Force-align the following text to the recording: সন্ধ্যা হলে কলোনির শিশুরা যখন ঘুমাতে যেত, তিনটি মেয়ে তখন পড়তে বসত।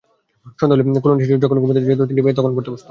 সন্ধ্যা 0.59 0.75
হলে 0.75 1.03
কলোনির 1.03 1.21
শিশুরা 1.21 1.43
যখন 1.45 1.57
ঘুমাতে 1.61 1.79
যেত, 1.81 2.01
তিনটি 2.01 2.21
মেয়ে 2.23 2.37
তখন 2.39 2.51
পড়তে 2.55 2.69
বসত। 2.71 2.79